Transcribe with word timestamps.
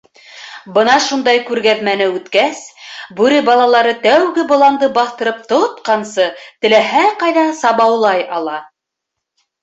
Бына 0.75 0.93
шундай 1.07 1.39
күргәҙмәне 1.47 2.05
үткәс, 2.13 2.61
бүре 3.19 3.41
балалары 3.49 3.91
тәүге 4.05 4.45
боланды 4.51 4.89
баҫтырып 4.95 5.43
тотҡансы 5.51 6.25
теләһә 6.67 7.03
ҡайҙа 7.25 7.43
сабаулай 7.59 8.25
ала. 8.39 8.57